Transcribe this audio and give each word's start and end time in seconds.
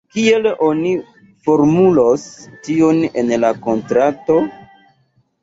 Kiel 0.13 0.45
oni 0.67 0.93
formulos 1.47 2.23
tion 2.69 2.99
en 3.25 3.31
la 3.45 3.53
kontrakto? 3.69 4.41